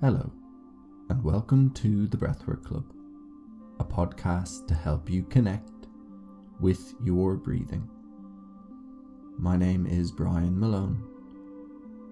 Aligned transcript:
Hello, 0.00 0.30
and 1.10 1.24
welcome 1.24 1.72
to 1.72 2.06
the 2.06 2.16
Breathwork 2.16 2.64
Club, 2.64 2.84
a 3.80 3.84
podcast 3.84 4.68
to 4.68 4.74
help 4.74 5.10
you 5.10 5.24
connect 5.24 5.88
with 6.60 6.94
your 7.02 7.34
breathing. 7.34 7.90
My 9.38 9.56
name 9.56 9.86
is 9.86 10.12
Brian 10.12 10.56
Malone, 10.56 11.02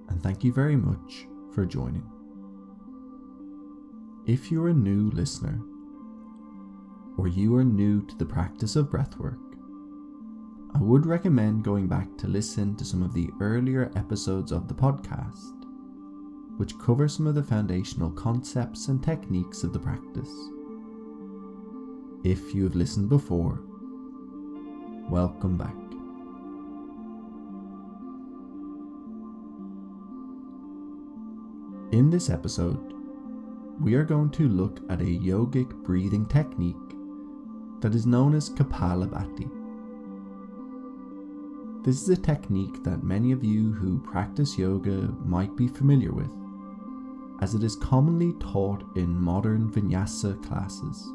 and 0.09 0.21
thank 0.21 0.43
you 0.43 0.53
very 0.53 0.75
much 0.75 1.29
for 1.55 1.65
joining. 1.65 2.03
If 4.27 4.51
you're 4.51 4.71
a 4.71 4.75
new 4.75 5.13
listener, 5.13 5.61
or 7.17 7.29
you 7.29 7.55
are 7.55 7.63
new 7.63 8.05
to 8.07 8.17
the 8.17 8.27
practice 8.27 8.75
of 8.75 8.91
breathwork, 8.91 9.39
I 10.75 10.81
would 10.81 11.07
recommend 11.07 11.63
going 11.63 11.87
back 11.87 12.19
to 12.19 12.27
listen 12.27 12.75
to 12.79 12.85
some 12.85 13.05
of 13.05 13.15
the 13.15 13.31
earlier 13.41 13.93
episodes 13.95 14.51
of 14.51 14.67
the 14.67 14.75
podcast, 14.75 15.56
which 16.57 16.79
cover 16.79 17.09
some 17.09 17.27
of 17.27 17.35
the 17.35 17.43
foundational 17.43 18.11
concepts 18.11 18.89
and 18.89 19.03
techniques 19.03 19.63
of 19.63 19.73
the 19.73 19.79
practice. 19.79 20.31
If 22.25 22.55
you 22.55 22.65
have 22.65 22.75
listened 22.75 23.09
before, 23.09 23.61
welcome 25.09 25.57
back. 25.57 25.75
In 31.93 32.11
this 32.11 32.31
episode, 32.31 32.95
we 33.81 33.95
are 33.95 34.05
going 34.05 34.31
to 34.31 34.49
look 34.49 34.81
at 34.91 35.01
a 35.01 35.05
yogic 35.05 35.71
breathing 35.85 36.27
technique 36.27 36.77
that 37.81 37.95
is 37.95 38.07
known 38.07 38.35
as 38.35 38.51
Kapalabhati. 38.51 39.49
This 41.85 42.03
is 42.03 42.09
a 42.09 42.17
technique 42.17 42.83
that 42.83 43.05
many 43.05 43.31
of 43.31 43.45
you 43.45 43.73
who 43.73 44.01
practice 44.01 44.59
yoga 44.59 45.15
might 45.25 45.55
be 45.55 45.69
familiar 45.69 46.11
with, 46.11 46.31
as 47.41 47.55
it 47.55 47.63
is 47.63 47.77
commonly 47.77 48.33
taught 48.41 48.85
in 48.97 49.15
modern 49.15 49.71
vinyasa 49.71 50.43
classes. 50.47 51.13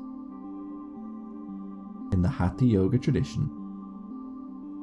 In 2.14 2.22
the 2.22 2.30
Hatha 2.30 2.66
Yoga 2.66 2.98
tradition, 2.98 3.50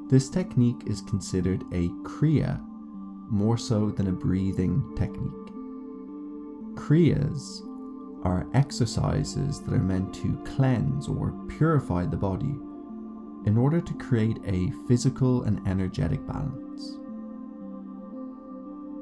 this 0.09 0.31
technique 0.31 0.83
is 0.87 1.03
considered 1.03 1.63
a 1.73 1.89
kriya 2.03 2.61
more 3.31 3.59
so 3.59 3.91
than 3.91 4.09
a 4.09 4.13
breathing 4.13 4.83
technique. 4.97 5.33
Kriyas 6.75 7.63
are 8.25 8.47
exercises 8.55 9.61
that 9.61 9.75
are 9.75 9.79
meant 9.79 10.15
to 10.15 10.43
cleanse 10.45 11.09
or 11.09 11.33
purify 11.49 12.07
the 12.07 12.17
body 12.17 12.57
in 13.45 13.57
order 13.57 13.81
to 13.81 13.95
create 13.95 14.39
a 14.45 14.73
physical 14.89 15.45
and 15.45 15.61
energetic 15.69 16.27
balance. 16.27 16.99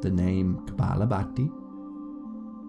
The 0.03 0.11
name 0.11 0.61
Kapalabhati 0.67 1.51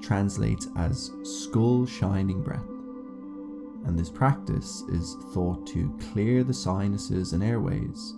translates 0.02 0.68
as 0.76 1.12
skull 1.24 1.86
shining 1.86 2.42
breath, 2.42 2.68
and 3.86 3.98
this 3.98 4.10
practice 4.10 4.84
is 4.90 5.16
thought 5.34 5.66
to 5.68 5.98
clear 6.12 6.44
the 6.44 6.54
sinuses 6.54 7.34
and 7.34 7.44
airways 7.44 8.16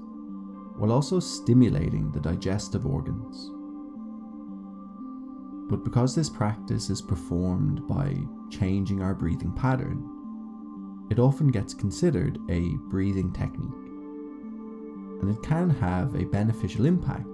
while 0.77 0.91
also 0.93 1.19
stimulating 1.19 2.09
the 2.11 2.19
digestive 2.19 2.85
organs. 2.85 3.51
But 5.69 5.83
because 5.83 6.15
this 6.15 6.29
practice 6.29 6.89
is 6.89 7.01
performed 7.01 7.87
by 7.87 8.15
changing 8.49 9.01
our 9.01 9.13
breathing 9.13 9.51
pattern, 9.51 11.07
it 11.11 11.19
often 11.19 11.49
gets 11.49 11.73
considered 11.73 12.39
a 12.49 12.69
breathing 12.89 13.33
technique, 13.33 13.69
and 15.21 15.29
it 15.29 15.43
can 15.43 15.69
have 15.69 16.15
a 16.15 16.25
beneficial 16.25 16.85
impact 16.85 17.27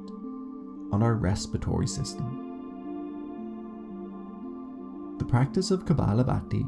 on 0.92 1.04
our 1.04 1.14
respiratory 1.14 1.88
system. 1.88 2.45
The 5.18 5.26
practice 5.26 5.72
of 5.72 5.86
Kapalabhati 5.86 6.68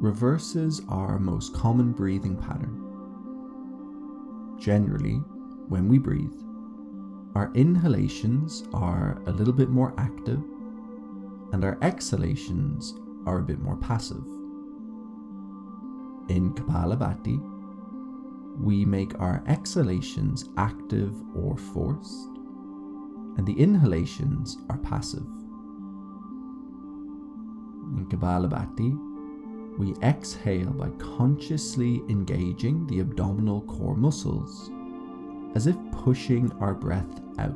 reverses 0.00 0.82
our 0.88 1.18
most 1.18 1.54
common 1.54 1.92
breathing 1.92 2.36
pattern. 2.36 2.86
Generally, 4.58 5.22
when 5.68 5.88
we 5.88 5.98
breathe, 5.98 6.34
our 7.34 7.52
inhalations 7.54 8.64
are 8.72 9.22
a 9.26 9.30
little 9.30 9.52
bit 9.52 9.68
more 9.70 9.94
active 9.98 10.42
and 11.52 11.64
our 11.64 11.78
exhalations 11.82 12.94
are 13.26 13.38
a 13.38 13.42
bit 13.42 13.60
more 13.60 13.76
passive. 13.76 14.26
In 16.28 16.52
Kapalabhati, 16.54 17.40
we 18.58 18.84
make 18.84 19.18
our 19.20 19.42
exhalations 19.46 20.48
active 20.56 21.14
or 21.34 21.56
forced, 21.56 22.30
and 23.36 23.46
the 23.46 23.58
inhalations 23.58 24.58
are 24.68 24.78
passive. 24.78 25.26
In 28.00 28.06
Kapalabhati, 28.06 28.98
we 29.76 29.94
exhale 30.02 30.70
by 30.70 30.88
consciously 30.92 32.02
engaging 32.08 32.86
the 32.86 33.00
abdominal 33.00 33.60
core 33.60 33.94
muscles, 33.94 34.70
as 35.54 35.66
if 35.66 35.76
pushing 35.92 36.50
our 36.60 36.72
breath 36.72 37.20
out. 37.38 37.54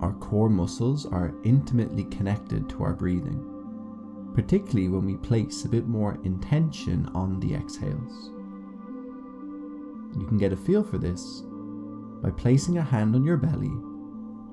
Our 0.00 0.14
core 0.14 0.48
muscles 0.48 1.06
are 1.06 1.32
intimately 1.44 2.02
connected 2.06 2.68
to 2.70 2.82
our 2.82 2.92
breathing, 2.92 3.40
particularly 4.34 4.88
when 4.88 5.06
we 5.06 5.14
place 5.14 5.64
a 5.64 5.68
bit 5.68 5.86
more 5.86 6.18
intention 6.24 7.08
on 7.14 7.38
the 7.38 7.54
exhales. 7.54 8.32
You 10.18 10.26
can 10.26 10.38
get 10.38 10.52
a 10.52 10.56
feel 10.56 10.82
for 10.82 10.98
this 10.98 11.44
by 12.20 12.30
placing 12.30 12.78
a 12.78 12.82
hand 12.82 13.14
on 13.14 13.22
your 13.22 13.36
belly 13.36 13.70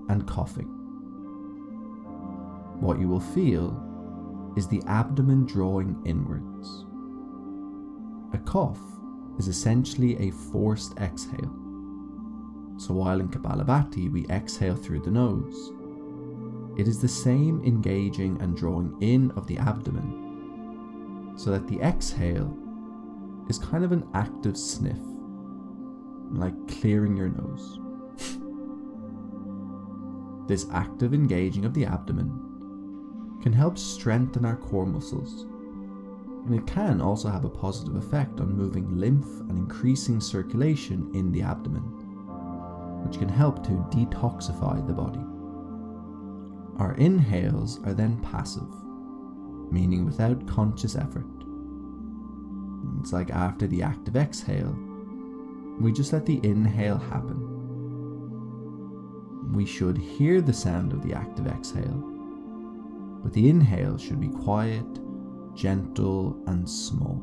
and 0.07 0.28
coughing. 0.28 0.81
What 2.81 3.00
you 3.00 3.08
will 3.08 3.19
feel 3.19 3.80
is 4.58 4.68
the 4.68 4.81
abdomen 4.88 5.46
drawing 5.46 6.02
inwards. 6.03 6.88
A 8.34 8.40
cough 8.40 8.81
is 9.38 9.47
essentially 9.47 10.18
a 10.18 10.31
forced 10.31 10.97
exhale. 10.97 11.53
So 12.78 12.96
while 12.96 13.20
in 13.20 13.30
Kapalabhati 13.30 14.12
we 14.12 14.25
exhale 14.30 14.75
through 14.75 15.02
the 15.02 15.12
nose, 15.12 15.72
it 16.75 16.88
is 16.88 17.00
the 17.00 17.08
same 17.08 17.64
engaging 17.64 18.41
and 18.41 18.58
drawing 18.58 18.97
in 19.00 19.30
of 19.34 19.46
the 19.46 19.59
abdomen, 19.59 21.34
so 21.36 21.52
that 21.52 21.68
the 21.68 21.80
exhale 21.81 22.52
is 23.47 23.59
kind 23.59 23.84
of 23.84 23.91
an 23.91 24.08
active 24.16 24.58
sniff, 24.58 24.97
like 26.31 26.56
clearing 26.68 27.16
your 27.16 27.30
nose. 27.30 27.78
this 30.47 30.66
active 30.74 31.14
engaging 31.14 31.64
of 31.64 31.75
the 31.75 31.86
abdomen 31.86 32.50
can 33.41 33.53
help 33.53 33.78
strengthen 33.78 34.46
our 34.46 34.56
core 34.56 34.85
muscles, 34.85 35.44
and 36.46 36.56
it 36.56 36.68
can 36.68 37.02
also 37.02 37.29
have 37.29 37.46
a 37.46 37.50
positive 37.50 37.96
effect 37.96 38.40
on 38.40 38.56
moving 38.56 38.97
lymph 38.97 39.40
and 39.41 39.57
increasing 39.57 40.19
circulation 40.19 41.09
in 41.13 41.31
the 41.31 41.41
abdomen 41.41 42.02
which 43.03 43.19
can 43.19 43.29
help 43.29 43.63
to 43.63 43.72
detoxify 43.90 44.85
the 44.85 44.94
body. 44.94 45.19
Our 46.78 46.94
inhales 46.96 47.79
are 47.85 47.94
then 47.94 48.18
passive, 48.22 48.69
meaning 49.72 50.06
without 50.06 50.47
conscious 50.47 50.96
effort. 50.96 51.25
It's 53.00 53.13
like 53.13 53.31
after 53.31 53.68
the 53.68 53.84
active 53.84 54.16
exhale, 54.16 54.75
we 55.79 55.91
just 55.91 56.13
let 56.13 56.25
the 56.25 56.40
inhale 56.44 56.97
happen. 56.97 57.47
We 59.53 59.66
should 59.66 59.97
hear 59.97 60.41
the 60.41 60.53
sound 60.53 60.94
of 60.94 61.02
the 61.03 61.13
active 61.13 61.47
exhale, 61.47 62.03
but 63.22 63.34
the 63.34 63.50
inhale 63.50 63.98
should 63.98 64.20
be 64.20 64.30
quiet, 64.30 64.86
gentle, 65.56 66.42
and 66.48 66.68
small. 66.70 67.22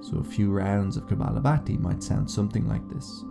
So 0.00 0.18
a 0.18 0.24
few 0.24 0.52
rounds 0.52 0.96
of 0.96 1.06
Kapalabhati 1.06 1.78
might 1.80 2.02
sound 2.02 2.30
something 2.30 2.68
like 2.68 2.86
this. 2.88 3.24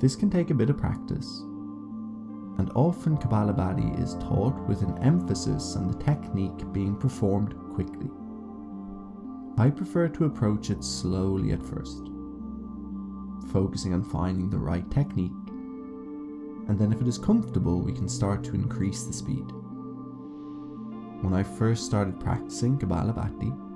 This 0.00 0.16
can 0.16 0.30
take 0.30 0.50
a 0.50 0.54
bit 0.54 0.70
of 0.70 0.78
practice, 0.78 1.40
and 2.58 2.70
often 2.74 3.18
Kapalabhati 3.18 4.02
is 4.02 4.14
taught 4.14 4.58
with 4.66 4.82
an 4.82 4.98
emphasis 5.02 5.76
on 5.76 5.88
the 5.88 5.98
technique 6.02 6.72
being 6.72 6.96
performed 6.96 7.54
quickly. 7.74 8.10
I 9.58 9.68
prefer 9.68 10.08
to 10.08 10.24
approach 10.24 10.70
it 10.70 10.82
slowly 10.82 11.52
at 11.52 11.62
first, 11.62 12.09
focusing 13.52 13.94
on 13.94 14.02
finding 14.02 14.48
the 14.48 14.58
right 14.58 14.88
technique, 14.90 15.32
and 16.68 16.78
then 16.78 16.92
if 16.92 17.00
it 17.00 17.08
is 17.08 17.18
comfortable, 17.18 17.80
we 17.80 17.92
can 17.92 18.08
start 18.08 18.44
to 18.44 18.54
increase 18.54 19.02
the 19.04 19.12
speed. 19.12 19.44
When 21.22 21.34
I 21.34 21.42
first 21.42 21.84
started 21.84 22.20
practicing 22.20 22.78
Kapalabhati, 22.78 23.68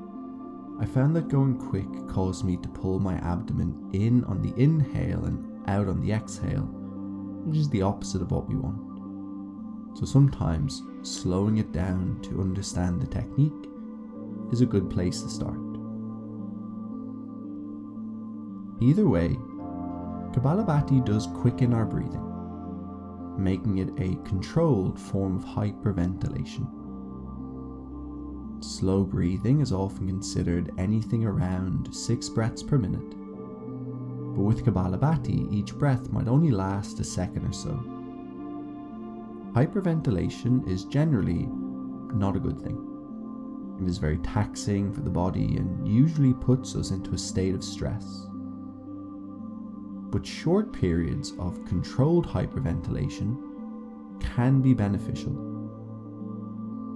I 0.80 0.86
found 0.86 1.14
that 1.16 1.28
going 1.28 1.56
quick 1.56 1.88
caused 2.08 2.44
me 2.44 2.56
to 2.56 2.68
pull 2.68 2.98
my 2.98 3.14
abdomen 3.16 3.90
in 3.92 4.24
on 4.24 4.42
the 4.42 4.54
inhale 4.60 5.24
and 5.24 5.68
out 5.68 5.88
on 5.88 6.00
the 6.00 6.12
exhale, 6.12 6.68
which 7.44 7.58
is 7.58 7.68
the 7.68 7.82
opposite 7.82 8.22
of 8.22 8.30
what 8.30 8.48
we 8.48 8.56
want. 8.56 8.80
So 9.98 10.04
sometimes 10.04 10.82
slowing 11.02 11.58
it 11.58 11.70
down 11.72 12.18
to 12.22 12.40
understand 12.40 13.00
the 13.00 13.06
technique 13.06 13.52
is 14.50 14.60
a 14.60 14.66
good 14.66 14.90
place 14.90 15.22
to 15.22 15.28
start. 15.28 15.58
Either 18.80 19.06
way, 19.06 19.36
Kapalabhati 20.34 21.04
does 21.04 21.28
quicken 21.28 21.72
our 21.72 21.84
breathing, 21.84 22.20
making 23.38 23.78
it 23.78 23.90
a 23.98 24.16
controlled 24.28 24.98
form 24.98 25.36
of 25.36 25.44
hyperventilation. 25.44 26.66
Slow 28.58 29.04
breathing 29.04 29.60
is 29.60 29.72
often 29.72 30.08
considered 30.08 30.72
anything 30.76 31.24
around 31.24 31.94
6 31.94 32.28
breaths 32.30 32.64
per 32.64 32.78
minute, 32.78 33.10
but 34.34 34.42
with 34.42 34.64
Kapalabhati, 34.64 35.52
each 35.52 35.72
breath 35.78 36.10
might 36.10 36.26
only 36.26 36.50
last 36.50 36.98
a 36.98 37.04
second 37.04 37.46
or 37.46 37.52
so. 37.52 37.80
Hyperventilation 39.52 40.68
is 40.68 40.82
generally 40.84 41.48
not 42.12 42.34
a 42.34 42.40
good 42.40 42.60
thing. 42.60 43.78
It 43.80 43.86
is 43.88 43.98
very 43.98 44.18
taxing 44.18 44.92
for 44.92 45.02
the 45.02 45.10
body 45.10 45.58
and 45.58 45.86
usually 45.86 46.34
puts 46.34 46.74
us 46.74 46.90
into 46.90 47.12
a 47.12 47.18
state 47.18 47.54
of 47.54 47.62
stress. 47.62 48.26
But 50.14 50.24
short 50.24 50.72
periods 50.72 51.34
of 51.38 51.62
controlled 51.66 52.26
hyperventilation 52.26 53.36
can 54.22 54.62
be 54.62 54.72
beneficial 54.72 55.54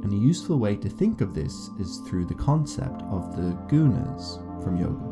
and 0.03 0.13
a 0.13 0.17
useful 0.17 0.59
way 0.59 0.77
to 0.77 0.89
think 0.89 1.21
of 1.21 1.35
this 1.35 1.71
is 1.79 1.99
through 2.07 2.25
the 2.25 2.35
concept 2.35 3.03
of 3.11 3.37
the 3.37 3.53
gunas 3.69 4.39
from 4.63 4.77
yoga. 4.77 5.05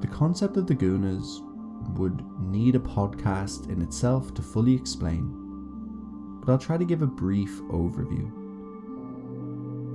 The 0.00 0.14
concept 0.14 0.56
of 0.56 0.66
the 0.66 0.74
gunas 0.74 1.40
would 1.96 2.22
need 2.40 2.74
a 2.74 2.80
podcast 2.80 3.70
in 3.70 3.80
itself 3.80 4.34
to 4.34 4.42
fully 4.42 4.74
explain, 4.74 5.30
but 6.40 6.52
I'll 6.52 6.58
try 6.58 6.76
to 6.76 6.84
give 6.84 7.02
a 7.02 7.06
brief 7.06 7.62
overview. 7.70 8.30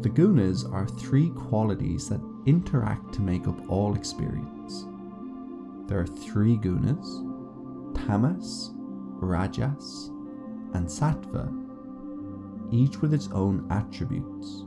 The 0.01 0.09
gunas 0.09 0.71
are 0.71 0.87
three 0.87 1.29
qualities 1.31 2.07
that 2.09 2.21
interact 2.45 3.13
to 3.13 3.21
make 3.21 3.47
up 3.47 3.69
all 3.69 3.95
experience. 3.95 4.85
There 5.89 5.99
are 5.99 6.05
three 6.05 6.55
gunas 6.55 7.25
tamas, 8.05 8.69
rajas, 8.75 10.11
and 10.75 10.85
sattva 10.85 11.51
each 12.71 13.01
with 13.01 13.11
its 13.11 13.27
own 13.31 13.65
attributes. 13.71 14.65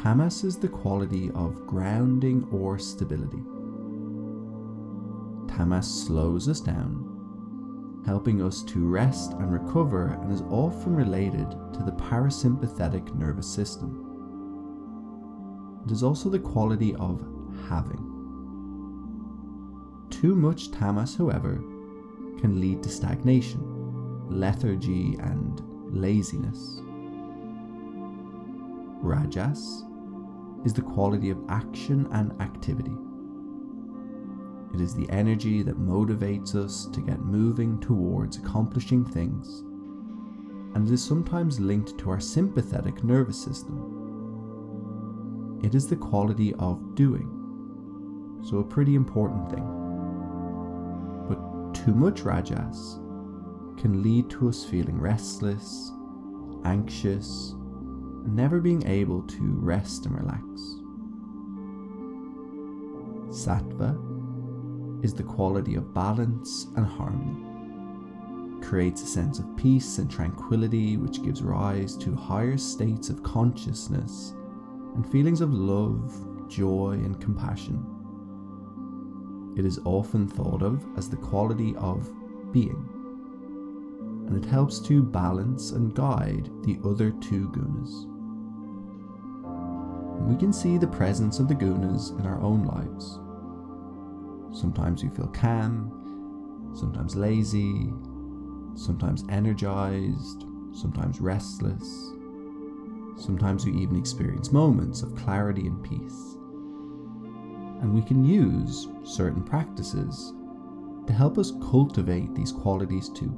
Tamas 0.00 0.44
is 0.44 0.56
the 0.56 0.68
quality 0.68 1.32
of 1.34 1.66
grounding 1.66 2.46
or 2.52 2.78
stability. 2.78 3.42
Tamas 5.52 5.88
slows 6.06 6.48
us 6.48 6.60
down, 6.60 8.02
helping 8.06 8.40
us 8.40 8.62
to 8.62 8.86
rest 8.86 9.32
and 9.32 9.52
recover, 9.52 10.16
and 10.22 10.32
is 10.32 10.42
often 10.42 10.94
related 10.94 11.50
to 11.72 11.82
the 11.84 11.96
parasympathetic 11.98 13.12
nervous 13.16 13.52
system. 13.52 14.00
It 15.84 15.90
is 15.90 16.04
also 16.04 16.28
the 16.28 16.38
quality 16.38 16.94
of 16.94 17.20
having. 17.68 18.13
Too 20.20 20.36
much 20.36 20.70
tamas, 20.70 21.16
however, 21.16 21.56
can 22.38 22.60
lead 22.60 22.84
to 22.84 22.88
stagnation, 22.88 23.60
lethargy, 24.30 25.16
and 25.18 25.60
laziness. 25.92 26.80
Rajas 29.02 29.84
is 30.64 30.72
the 30.72 30.82
quality 30.82 31.30
of 31.30 31.42
action 31.48 32.08
and 32.12 32.32
activity. 32.40 32.96
It 34.72 34.80
is 34.80 34.94
the 34.94 35.10
energy 35.10 35.62
that 35.62 35.78
motivates 35.80 36.54
us 36.54 36.86
to 36.92 37.00
get 37.00 37.18
moving 37.20 37.80
towards 37.80 38.36
accomplishing 38.38 39.04
things, 39.04 39.64
and 40.74 40.86
it 40.88 40.92
is 40.92 41.04
sometimes 41.04 41.58
linked 41.58 41.98
to 41.98 42.10
our 42.10 42.20
sympathetic 42.20 43.02
nervous 43.02 43.42
system. 43.42 43.90
It 45.62 45.74
is 45.74 45.88
the 45.88 45.96
quality 45.96 46.54
of 46.54 46.94
doing, 46.94 47.28
so 48.44 48.58
a 48.58 48.64
pretty 48.64 48.94
important 48.94 49.50
thing. 49.50 49.83
Too 51.84 51.94
much 51.94 52.22
Rajas 52.22 52.98
can 53.76 54.02
lead 54.02 54.30
to 54.30 54.48
us 54.48 54.64
feeling 54.64 54.98
restless, 54.98 55.92
anxious, 56.64 57.50
and 58.24 58.34
never 58.34 58.58
being 58.58 58.86
able 58.86 59.20
to 59.24 59.42
rest 59.60 60.06
and 60.06 60.16
relax. 60.16 60.44
Sattva 63.28 65.04
is 65.04 65.12
the 65.12 65.24
quality 65.24 65.74
of 65.74 65.92
balance 65.92 66.68
and 66.74 66.86
harmony. 66.86 67.44
Creates 68.62 69.02
a 69.02 69.06
sense 69.06 69.38
of 69.38 69.54
peace 69.54 69.98
and 69.98 70.10
tranquility 70.10 70.96
which 70.96 71.22
gives 71.22 71.42
rise 71.42 71.98
to 71.98 72.14
higher 72.14 72.56
states 72.56 73.10
of 73.10 73.22
consciousness 73.22 74.32
and 74.94 75.06
feelings 75.12 75.42
of 75.42 75.52
love, 75.52 76.48
joy, 76.48 76.92
and 76.92 77.20
compassion. 77.20 77.93
It 79.56 79.64
is 79.64 79.80
often 79.84 80.26
thought 80.26 80.62
of 80.62 80.84
as 80.96 81.08
the 81.08 81.16
quality 81.16 81.74
of 81.76 82.10
being 82.52 82.94
and 84.26 84.42
it 84.42 84.48
helps 84.48 84.80
to 84.80 85.02
balance 85.02 85.72
and 85.72 85.94
guide 85.94 86.50
the 86.62 86.78
other 86.84 87.10
two 87.10 87.48
gunas. 87.50 88.06
We 90.26 90.36
can 90.36 90.52
see 90.52 90.78
the 90.78 90.86
presence 90.86 91.38
of 91.38 91.48
the 91.48 91.54
gunas 91.54 92.18
in 92.18 92.26
our 92.26 92.40
own 92.40 92.64
lives. 92.64 93.20
Sometimes 94.58 95.02
we 95.02 95.10
feel 95.10 95.26
calm, 95.28 96.72
sometimes 96.74 97.14
lazy, 97.14 97.92
sometimes 98.74 99.24
energized, 99.28 100.44
sometimes 100.72 101.20
restless. 101.20 102.12
Sometimes 103.16 103.66
we 103.66 103.72
even 103.72 103.96
experience 103.96 104.52
moments 104.52 105.02
of 105.02 105.14
clarity 105.16 105.66
and 105.66 105.82
peace. 105.82 106.38
And 107.84 107.94
we 107.94 108.00
can 108.00 108.24
use 108.24 108.88
certain 109.02 109.42
practices 109.42 110.32
to 111.06 111.12
help 111.12 111.36
us 111.36 111.52
cultivate 111.70 112.34
these 112.34 112.50
qualities 112.50 113.10
too. 113.10 113.28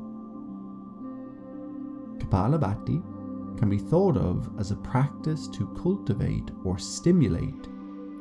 Kapalabhati 2.19 3.59
can 3.59 3.69
be 3.69 3.79
thought 3.79 4.17
of 4.17 4.49
as 4.57 4.71
a 4.71 4.77
practice 4.77 5.49
to 5.49 5.67
cultivate 5.83 6.53
or 6.65 6.79
stimulate 6.79 7.67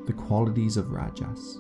the 0.08 0.14
qualities 0.14 0.78
of 0.78 0.92
rajas. 0.92 1.60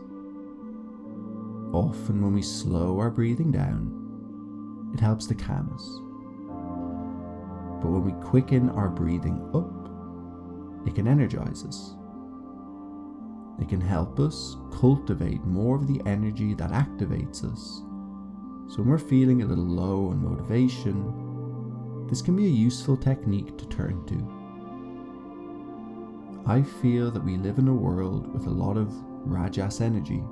Often, 1.72 2.24
when 2.24 2.34
we 2.34 2.42
slow 2.42 2.98
our 2.98 3.12
breathing 3.12 3.52
down, 3.52 4.90
it 4.96 5.00
helps 5.00 5.28
to 5.28 5.36
calm 5.36 5.72
us. 5.76 5.86
But 7.84 7.92
when 7.92 8.04
we 8.04 8.14
quicken 8.24 8.72
our 8.72 8.90
breathing 8.90 9.48
up, 9.54 10.88
it 10.88 10.96
can 10.96 11.08
energize 11.08 11.64
us. 11.64 11.94
It 13.60 13.70
can 13.70 13.82
help 13.82 14.20
us 14.20 14.58
cultivate 14.72 15.44
more 15.46 15.76
of 15.76 15.88
the 15.88 16.02
energy 16.06 16.54
that 16.56 16.72
activates 16.72 17.44
us. 17.44 17.82
So, 18.68 18.82
when 18.82 18.90
we're 18.90 18.98
feeling 18.98 19.42
a 19.42 19.46
little 19.46 19.64
low 19.64 20.10
on 20.10 20.24
motivation, 20.24 22.08
this 22.10 22.22
can 22.22 22.36
be 22.36 22.46
a 22.46 22.50
useful 22.50 22.98
technique 22.98 23.58
to 23.58 23.66
turn 23.68 24.06
to. 24.08 24.18
I 26.48 26.62
feel 26.62 27.10
that 27.12 27.24
we 27.24 27.38
live 27.38 27.58
in 27.58 27.68
a 27.68 27.74
world 27.74 28.32
with 28.34 28.48
a 28.48 28.52
lot 28.52 28.78
of 28.78 28.94
Rajas 29.26 29.82
energy, 29.82 30.24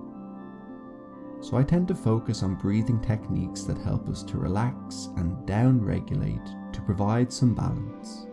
so 1.43 1.57
I 1.57 1.63
tend 1.63 1.89
to 1.89 1.95
focus 1.95 2.41
on 2.41 2.55
breathing 2.55 3.01
techniques 3.01 3.63
that 3.63 3.77
help 3.77 4.07
us 4.07 4.23
to 4.23 4.37
relax 4.37 5.09
and 5.17 5.45
down 5.45 5.83
regulate 5.83 6.45
to 6.71 6.81
provide 6.81 7.33
some 7.33 7.53
balance. 7.53 8.27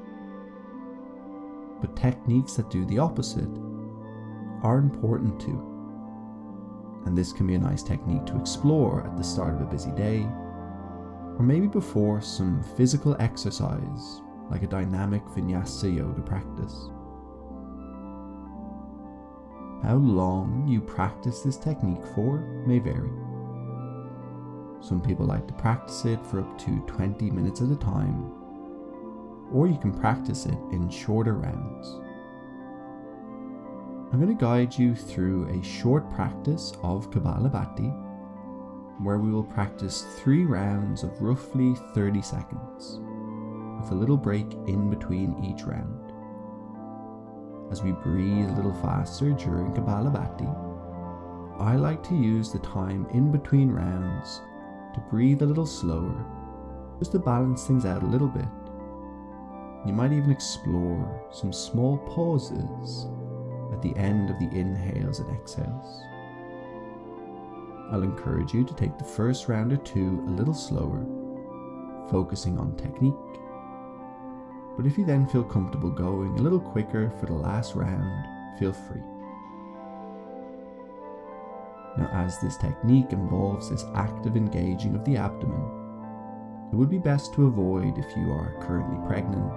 But 1.80 1.96
techniques 1.96 2.54
that 2.54 2.70
do 2.70 2.84
the 2.84 2.98
opposite 2.98 3.48
are 4.62 4.78
important 4.78 5.40
too. 5.40 5.66
And 7.06 7.16
this 7.16 7.32
can 7.32 7.46
be 7.46 7.54
a 7.54 7.58
nice 7.58 7.82
technique 7.82 8.26
to 8.26 8.38
explore 8.38 9.04
at 9.06 9.16
the 9.16 9.24
start 9.24 9.54
of 9.54 9.62
a 9.62 9.64
busy 9.64 9.90
day 9.92 10.26
or 11.38 11.42
maybe 11.42 11.66
before 11.66 12.20
some 12.20 12.62
physical 12.76 13.16
exercise 13.18 14.20
like 14.50 14.62
a 14.62 14.66
dynamic 14.66 15.24
vinyasa 15.26 15.96
yoga 15.96 16.20
practice. 16.20 16.90
How 19.82 19.96
long 19.96 20.66
you 20.68 20.82
practice 20.82 21.40
this 21.40 21.56
technique 21.56 22.04
for 22.14 22.40
may 22.66 22.78
vary. 22.78 23.10
Some 24.82 25.00
people 25.00 25.24
like 25.24 25.46
to 25.46 25.54
practice 25.54 26.04
it 26.04 26.24
for 26.26 26.40
up 26.40 26.58
to 26.58 26.80
20 26.86 27.30
minutes 27.30 27.62
at 27.62 27.70
a 27.70 27.76
time, 27.76 28.30
or 29.50 29.66
you 29.66 29.78
can 29.78 29.92
practice 29.92 30.44
it 30.44 30.58
in 30.72 30.90
shorter 30.90 31.34
rounds. 31.34 32.00
I'm 34.12 34.20
going 34.20 34.36
to 34.36 34.44
guide 34.44 34.76
you 34.76 34.96
through 34.96 35.48
a 35.48 35.62
short 35.62 36.10
practice 36.10 36.72
of 36.82 37.12
Kapalabhati 37.12 37.94
where 39.04 39.18
we 39.18 39.30
will 39.30 39.44
practice 39.44 40.04
three 40.18 40.44
rounds 40.44 41.04
of 41.04 41.22
roughly 41.22 41.76
30 41.94 42.20
seconds, 42.20 42.98
with 43.80 43.92
a 43.92 43.94
little 43.94 44.16
break 44.16 44.52
in 44.66 44.90
between 44.90 45.42
each 45.44 45.62
round. 45.64 46.12
As 47.70 47.84
we 47.84 47.92
breathe 47.92 48.50
a 48.50 48.56
little 48.56 48.74
faster 48.82 49.30
during 49.30 49.72
Kapalabhati, 49.74 51.60
I 51.60 51.76
like 51.76 52.02
to 52.08 52.16
use 52.16 52.52
the 52.52 52.58
time 52.58 53.06
in 53.14 53.30
between 53.30 53.70
rounds 53.70 54.42
to 54.94 55.00
breathe 55.08 55.42
a 55.42 55.46
little 55.46 55.66
slower, 55.66 56.26
just 56.98 57.12
to 57.12 57.20
balance 57.20 57.64
things 57.64 57.84
out 57.86 58.02
a 58.02 58.06
little 58.06 58.26
bit. 58.26 58.48
You 59.86 59.92
might 59.92 60.12
even 60.12 60.32
explore 60.32 61.28
some 61.30 61.52
small 61.52 61.98
pauses 61.98 63.06
at 63.72 63.82
the 63.82 63.96
end 63.96 64.30
of 64.30 64.38
the 64.38 64.48
inhales 64.56 65.20
and 65.20 65.30
exhales. 65.36 66.02
I'll 67.90 68.02
encourage 68.02 68.54
you 68.54 68.64
to 68.64 68.74
take 68.74 68.98
the 68.98 69.04
first 69.04 69.48
round 69.48 69.72
or 69.72 69.76
two 69.78 70.24
a 70.28 70.30
little 70.30 70.54
slower, 70.54 71.04
focusing 72.10 72.58
on 72.58 72.76
technique. 72.76 73.14
But 74.76 74.86
if 74.86 74.96
you 74.96 75.04
then 75.04 75.26
feel 75.26 75.44
comfortable 75.44 75.90
going 75.90 76.38
a 76.38 76.42
little 76.42 76.60
quicker 76.60 77.12
for 77.18 77.26
the 77.26 77.32
last 77.32 77.74
round, 77.74 78.58
feel 78.58 78.72
free. 78.72 79.02
Now, 81.98 82.08
as 82.12 82.38
this 82.38 82.56
technique 82.56 83.12
involves 83.12 83.70
this 83.70 83.84
active 83.94 84.36
engaging 84.36 84.94
of 84.94 85.04
the 85.04 85.16
abdomen, 85.16 86.68
it 86.72 86.76
would 86.76 86.88
be 86.88 86.98
best 86.98 87.34
to 87.34 87.46
avoid 87.46 87.98
if 87.98 88.16
you 88.16 88.30
are 88.30 88.54
currently 88.60 88.96
pregnant 89.08 89.52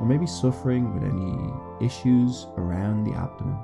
or 0.00 0.06
maybe 0.06 0.26
suffering 0.26 0.94
with 0.94 1.04
any 1.04 1.52
issues 1.84 2.46
around 2.56 3.04
the 3.04 3.12
abdomen. 3.12 3.58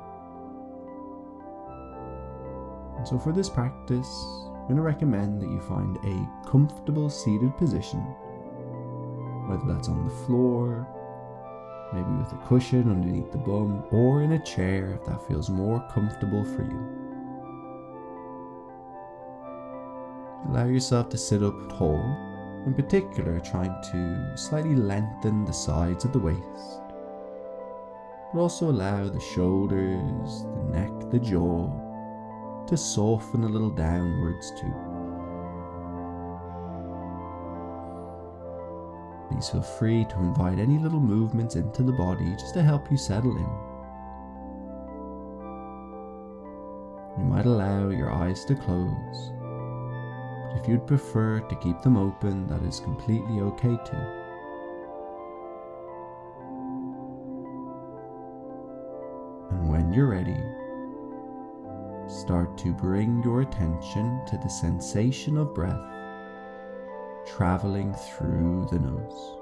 And 2.97 3.07
so, 3.07 3.19
for 3.19 3.33
this 3.33 3.49
practice, 3.49 4.09
I'm 4.47 4.69
going 4.69 4.77
to 4.77 4.83
recommend 4.83 5.43
that 5.43 5.51
you 5.51 5.61
find 5.61 5.97
a 6.05 6.49
comfortable 6.49 7.11
seated 7.11 7.57
position, 7.59 8.01
whether 9.47 9.65
that's 9.67 9.89
on 9.89 10.05
the 10.05 10.15
floor, 10.27 10.89
maybe 11.93 12.11
with 12.17 12.33
a 12.33 12.47
cushion 12.47 12.91
underneath 12.91 13.31
the 13.31 13.39
bum, 13.39 13.85
or 13.91 14.23
in 14.23 14.33
a 14.33 14.45
chair 14.45 14.99
if 14.99 15.05
that 15.07 15.27
feels 15.29 15.51
more 15.51 15.87
comfortable 15.93 16.45
for 16.45 16.63
you. 16.63 17.05
Allow 20.49 20.67
yourself 20.67 21.09
to 21.11 21.19
sit 21.19 21.43
up 21.43 21.55
tall, 21.77 22.03
in 22.67 22.75
particular, 22.75 23.41
trying 23.41 23.75
to 23.93 24.37
slightly 24.37 24.75
lengthen 24.75 25.45
the 25.45 25.53
sides 25.53 26.05
of 26.05 26.13
the 26.13 26.19
waist. 26.19 26.81
But 28.33 28.41
also 28.41 28.71
allow 28.71 29.09
the 29.09 29.21
shoulders, 29.21 30.43
the 30.43 30.79
neck, 30.79 31.11
the 31.11 31.19
jaw 31.19 31.71
to 32.67 32.77
soften 32.77 33.45
a 33.45 33.49
little 33.49 33.71
downwards 33.71 34.51
too. 34.53 34.75
Please 39.29 39.51
feel 39.51 39.63
free 39.63 40.05
to 40.07 40.19
invite 40.19 40.59
any 40.59 40.79
little 40.79 41.01
movements 41.01 41.57
into 41.57 41.83
the 41.83 41.93
body 41.93 42.35
just 42.39 42.55
to 42.55 42.63
help 42.63 42.91
you 42.91 42.97
settle 42.97 43.37
in. 43.37 43.75
You 47.19 47.25
might 47.25 47.47
allow 47.47 47.91
your 47.91 48.11
eyes 48.11 48.45
to 48.47 48.55
close 48.55 49.33
if 50.55 50.69
you'd 50.69 50.87
prefer 50.87 51.41
to 51.41 51.57
keep 51.57 51.81
them 51.83 51.97
open, 51.97 52.47
that 52.47 52.63
is 52.63 52.81
completely 52.81 53.41
okay 53.41 53.77
too. 53.85 53.97
And 59.51 59.69
when 59.69 59.93
you're 59.93 60.09
ready, 60.09 60.41
start 62.09 62.57
to 62.59 62.73
bring 62.73 63.23
your 63.23 63.43
attention 63.43 64.21
to 64.27 64.39
the 64.39 64.49
sensation 64.49 65.37
of 65.39 65.55
breath 65.55 65.81
traveling 67.27 67.95
through 67.95 68.69
the 68.71 68.79
nose. 68.79 69.41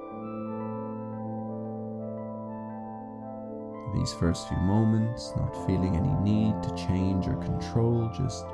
These 3.95 4.13
first 4.15 4.49
few 4.49 4.57
moments, 4.59 5.33
not 5.37 5.55
feeling 5.67 5.97
any 5.97 6.15
need 6.23 6.63
to 6.63 6.75
change 6.75 7.27
or 7.27 7.37
control, 7.37 8.11
just 8.17 8.47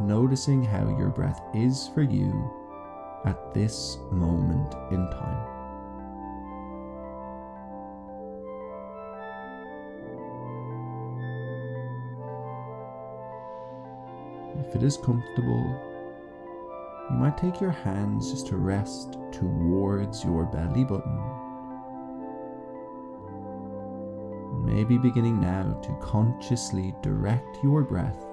noticing 0.00 0.62
how 0.62 0.88
your 0.98 1.08
breath 1.08 1.40
is 1.54 1.88
for 1.94 2.02
you 2.02 2.50
at 3.24 3.54
this 3.54 3.98
moment 4.10 4.74
in 4.90 5.08
time. 5.10 5.54
If 14.66 14.76
it 14.76 14.82
is 14.82 14.96
comfortable, 14.96 15.94
you 17.10 17.16
might 17.16 17.36
take 17.36 17.60
your 17.60 17.70
hands 17.70 18.30
just 18.30 18.46
to 18.48 18.56
rest 18.56 19.18
towards 19.32 20.24
your 20.24 20.44
belly 20.44 20.84
button. 20.84 21.20
Maybe 24.64 24.96
beginning 24.96 25.40
now 25.40 25.78
to 25.82 25.98
consciously 26.00 26.94
direct 27.02 27.62
your 27.62 27.82
breath 27.82 28.23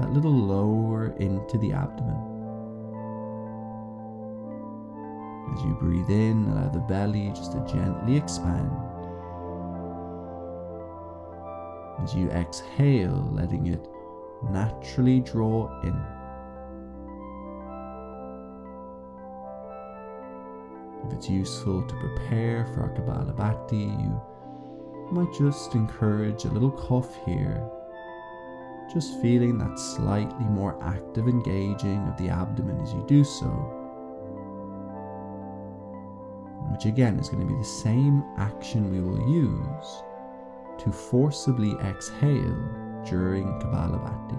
that 0.00 0.12
little 0.14 0.32
lower 0.32 1.14
into 1.18 1.58
the 1.58 1.72
abdomen. 1.72 2.16
As 5.52 5.62
you 5.62 5.74
breathe 5.74 6.08
in, 6.08 6.46
allow 6.46 6.68
the 6.68 6.78
belly 6.80 7.30
just 7.34 7.52
to 7.52 7.58
gently 7.66 8.16
expand. 8.16 8.70
As 12.02 12.14
you 12.14 12.30
exhale, 12.30 13.28
letting 13.32 13.66
it 13.66 13.86
naturally 14.50 15.20
draw 15.20 15.68
in. 15.82 16.00
If 21.06 21.12
it's 21.12 21.28
useful 21.28 21.82
to 21.82 21.94
prepare 21.96 22.64
for 22.72 22.80
a 22.80 22.82
our 22.84 22.94
Kapalabhati, 22.94 24.02
you 24.02 24.20
might 25.12 25.32
just 25.34 25.74
encourage 25.74 26.44
a 26.44 26.48
little 26.48 26.70
cough 26.70 27.18
here 27.26 27.68
just 28.92 29.20
feeling 29.20 29.58
that 29.58 29.78
slightly 29.78 30.44
more 30.46 30.82
active 30.82 31.28
engaging 31.28 32.06
of 32.08 32.16
the 32.16 32.28
abdomen 32.28 32.80
as 32.80 32.92
you 32.92 33.04
do 33.06 33.22
so. 33.22 33.46
Which 36.72 36.86
again 36.86 37.18
is 37.18 37.28
going 37.28 37.46
to 37.46 37.52
be 37.52 37.58
the 37.58 37.64
same 37.64 38.24
action 38.36 38.90
we 38.90 39.00
will 39.00 39.20
use 39.28 40.02
to 40.78 40.90
forcibly 40.90 41.72
exhale 41.84 42.56
during 43.04 43.46
Kapalabhati. 43.60 44.38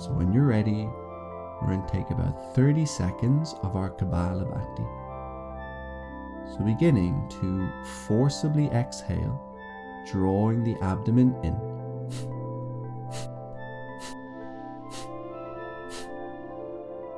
So 0.00 0.12
when 0.12 0.32
you're 0.32 0.46
ready, 0.46 0.88
we're 1.60 1.68
going 1.68 1.84
to 1.86 1.92
take 1.92 2.10
about 2.10 2.54
30 2.54 2.84
seconds 2.86 3.54
of 3.62 3.76
our 3.76 3.90
Kapalabhati. 3.90 5.05
So 6.52 6.64
beginning 6.64 7.28
to 7.40 7.68
forcibly 8.06 8.68
exhale, 8.68 9.40
drawing 10.10 10.64
the 10.64 10.76
abdomen 10.82 11.34
in. 11.42 11.54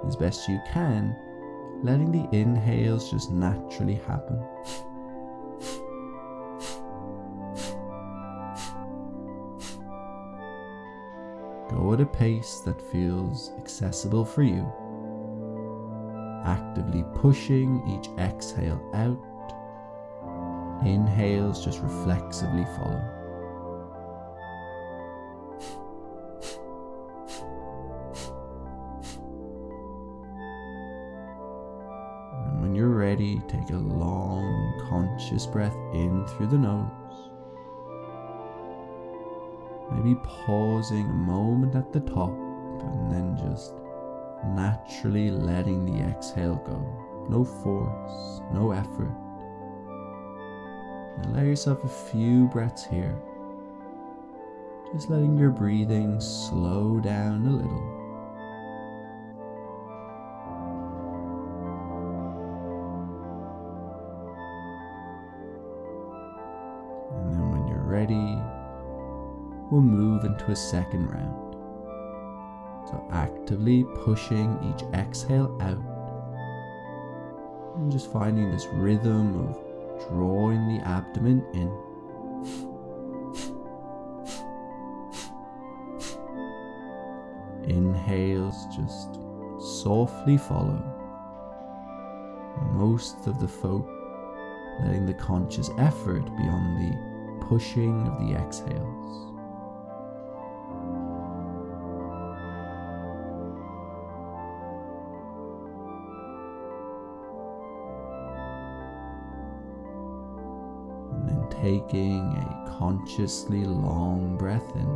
As 0.07 0.17
best 0.17 0.49
you 0.49 0.59
can, 0.73 1.15
letting 1.83 2.11
the 2.11 2.29
inhales 2.37 3.11
just 3.11 3.31
naturally 3.31 3.97
happen. 4.07 4.43
Go 11.69 11.93
at 11.93 12.01
a 12.01 12.07
pace 12.07 12.61
that 12.61 12.81
feels 12.81 13.53
accessible 13.59 14.25
for 14.25 14.43
you 14.43 14.67
actively 16.49 17.05
pushing 17.15 17.87
each 17.87 18.09
exhale 18.19 18.81
out. 18.95 19.19
Inhales 20.87 21.63
just 21.63 21.81
reflexively 21.81 22.65
follow. 22.77 23.03
And 32.47 32.63
when 32.63 32.75
you're 32.75 32.89
ready, 32.89 33.43
take 33.49 33.69
a 33.71 33.77
long, 33.77 34.87
conscious 34.89 35.45
breath 35.45 35.77
in 35.93 36.25
through 36.29 36.47
the 36.47 36.59
nose. 36.59 36.91
Maybe 39.93 40.15
pausing 40.23 41.05
a 41.05 41.13
moment 41.13 41.75
at 41.75 41.93
the 41.93 42.01
top 42.01 42.31
and 42.31 43.13
then 43.13 43.37
just 43.37 43.75
naturally 44.47 45.31
letting 45.31 45.85
the 45.85 46.03
exhale 46.05 46.57
go. 46.67 47.27
No 47.29 47.45
force, 47.45 48.41
no 48.53 48.71
effort. 48.73 49.13
Allow 51.25 51.43
yourself 51.43 51.85
a 51.85 51.89
few 51.89 52.47
breaths 52.47 52.85
here. 52.85 53.21
Just 54.93 55.11
letting 55.11 55.37
your 55.37 55.51
breathing 55.51 56.21
slow 56.21 57.01
down 57.01 57.47
a 57.47 57.51
little. 57.51 57.95
And 67.17 67.33
then 67.35 67.51
when 67.51 67.67
you're 67.69 67.83
ready, 67.83 68.39
we'll 69.71 69.83
move 69.83 70.25
into 70.25 70.51
a 70.51 70.57
second 70.57 71.09
round. 71.09 71.48
So 72.91 73.05
actively 73.13 73.85
pushing 74.03 74.59
each 74.63 74.83
exhale 74.95 75.55
out 75.61 75.77
and 77.77 77.93
just 77.93 78.11
finding 78.11 78.51
this 78.51 78.67
rhythm 78.73 79.47
of 79.47 80.09
drawing 80.09 80.67
the 80.69 80.83
abdomen 80.87 81.45
in. 81.53 81.71
Inhales 87.69 88.65
just 88.75 89.19
softly 89.83 90.39
follow. 90.39 90.83
Most 92.73 93.27
of 93.27 93.39
the 93.39 93.49
folk 93.49 93.87
letting 94.83 95.05
the 95.05 95.13
conscious 95.13 95.69
effort 95.77 96.25
be 96.25 96.45
on 96.45 96.75
the 96.79 97.45
pushing 97.47 98.07
of 98.07 98.19
the 98.19 98.35
exhales. 98.35 99.28
Taking 111.63 112.21
a 112.37 112.77
consciously 112.79 113.65
long 113.65 114.37
breath 114.37 114.75
in. 114.77 114.89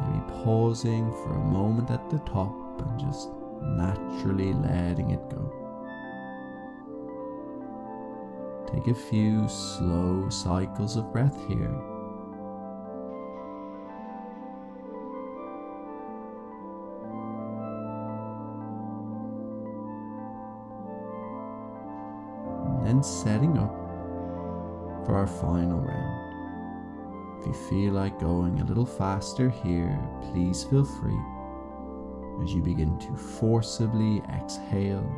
Maybe 0.00 0.44
pausing 0.44 1.10
for 1.10 1.34
a 1.34 1.44
moment 1.44 1.90
at 1.90 2.08
the 2.10 2.18
top 2.20 2.54
and 2.80 3.00
just 3.00 3.30
naturally 3.62 4.52
letting 4.52 5.10
it 5.10 5.28
go. 5.28 5.60
Take 8.72 8.86
a 8.86 8.94
few 8.94 9.48
slow 9.48 10.28
cycles 10.30 10.96
of 10.96 11.12
breath 11.12 11.36
here. 11.48 11.89
And 23.00 23.06
setting 23.06 23.56
up 23.56 23.74
for 25.06 25.14
our 25.14 25.26
final 25.26 25.80
round. 25.80 27.40
If 27.40 27.46
you 27.46 27.54
feel 27.54 27.94
like 27.94 28.20
going 28.20 28.60
a 28.60 28.64
little 28.66 28.84
faster 28.84 29.48
here, 29.48 29.98
please 30.20 30.64
feel 30.64 30.84
free 30.84 31.18
as 32.44 32.52
you 32.52 32.60
begin 32.60 32.98
to 32.98 33.16
forcibly 33.16 34.22
exhale, 34.34 35.10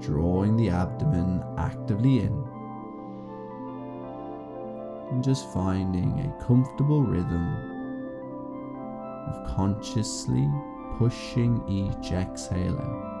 drawing 0.00 0.56
the 0.56 0.70
abdomen 0.70 1.44
actively 1.58 2.18
in, 2.22 2.44
and 5.12 5.22
just 5.22 5.48
finding 5.52 6.18
a 6.18 6.44
comfortable 6.44 7.04
rhythm 7.04 7.54
of 9.28 9.54
consciously 9.54 10.50
pushing 10.98 11.62
each 11.68 12.10
exhale 12.10 12.80
out. 12.80 13.11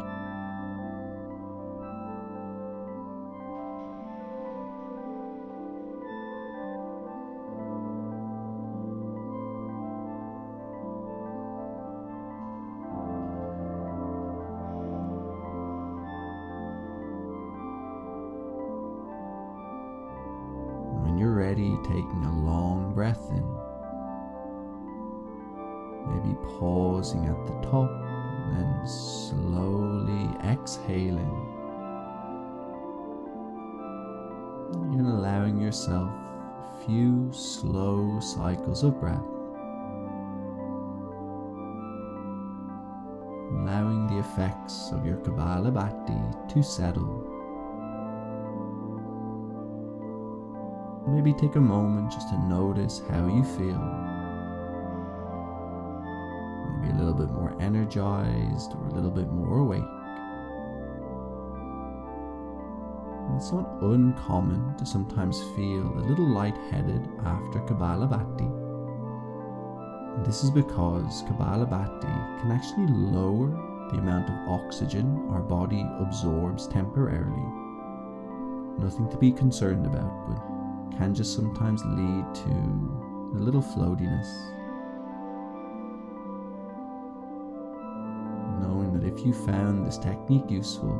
Maybe 26.12 26.36
pausing 26.58 27.24
at 27.26 27.46
the 27.46 27.54
top 27.68 27.90
and 27.90 28.56
then 28.56 28.86
slowly 28.86 30.28
exhaling. 30.44 31.48
And 34.92 35.06
allowing 35.06 35.60
yourself 35.60 36.10
a 36.10 36.84
few 36.84 37.30
slow 37.32 38.20
cycles 38.20 38.84
of 38.84 39.00
breath. 39.00 39.24
Allowing 43.52 44.06
the 44.08 44.18
effects 44.18 44.90
of 44.92 45.06
your 45.06 45.16
Kapalabhati 45.18 46.48
to 46.52 46.62
settle. 46.62 47.28
Maybe 51.08 51.32
take 51.32 51.56
a 51.56 51.60
moment 51.60 52.12
just 52.12 52.28
to 52.30 52.38
notice 52.48 53.02
how 53.10 53.26
you 53.26 53.44
feel. 53.44 54.11
Bit 57.26 57.34
more 57.34 57.56
energized 57.60 58.72
or 58.72 58.86
a 58.88 58.94
little 58.94 59.10
bit 59.10 59.30
more 59.30 59.60
awake. 59.60 59.82
It's 63.36 63.52
not 63.52 63.82
uncommon 63.82 64.76
to 64.76 64.86
sometimes 64.86 65.40
feel 65.56 65.86
a 65.96 66.06
little 66.08 66.26
lightheaded 66.26 67.08
after 67.24 67.60
Kapalabhati. 67.60 68.48
This 70.26 70.44
is 70.44 70.50
because 70.50 71.22
Kapalabhati 71.22 72.40
can 72.40 72.52
actually 72.52 72.88
lower 72.88 73.48
the 73.90 73.98
amount 73.98 74.28
of 74.28 74.48
oxygen 74.48 75.26
our 75.30 75.40
body 75.40 75.86
absorbs 76.00 76.68
temporarily. 76.68 77.46
Nothing 78.78 79.08
to 79.10 79.16
be 79.16 79.32
concerned 79.32 79.86
about, 79.86 80.28
but 80.28 80.98
can 80.98 81.14
just 81.14 81.34
sometimes 81.34 81.82
lead 81.84 82.34
to 82.34 82.50
a 83.34 83.40
little 83.40 83.62
floatiness. 83.62 84.28
If 89.04 89.24
you 89.24 89.32
found 89.32 89.86
this 89.86 89.98
technique 89.98 90.48
useful, 90.48 90.90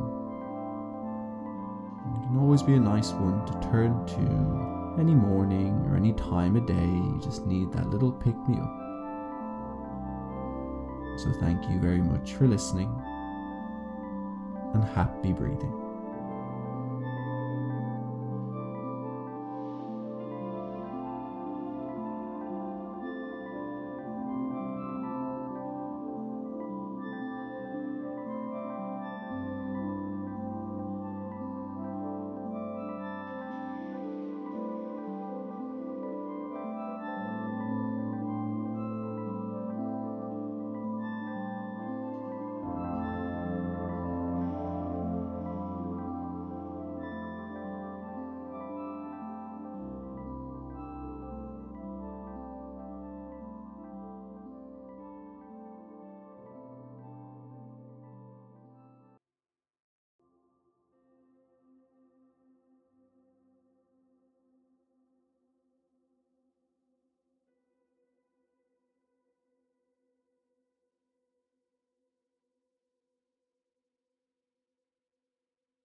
it 2.15 2.27
can 2.27 2.37
always 2.39 2.61
be 2.61 2.73
a 2.73 2.79
nice 2.79 3.11
one 3.11 3.45
to 3.45 3.69
turn 3.69 4.05
to 4.05 5.01
any 5.01 5.13
morning 5.13 5.73
or 5.89 5.95
any 5.95 6.13
time 6.13 6.55
of 6.55 6.65
day. 6.65 6.73
You 6.73 7.19
just 7.23 7.45
need 7.45 7.71
that 7.73 7.89
little 7.89 8.11
pick 8.11 8.35
me 8.47 8.57
up. 8.57 8.79
So, 11.19 11.31
thank 11.39 11.69
you 11.69 11.79
very 11.79 12.01
much 12.01 12.33
for 12.33 12.47
listening 12.47 12.89
and 14.73 14.83
happy 14.83 15.31
breathing. 15.31 15.82